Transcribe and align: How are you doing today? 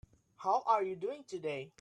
How 0.37 0.63
are 0.65 0.81
you 0.81 0.95
doing 0.95 1.23
today? 1.25 1.71